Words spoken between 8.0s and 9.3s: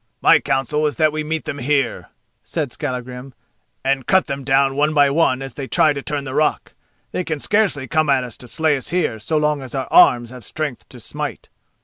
at us to slay us here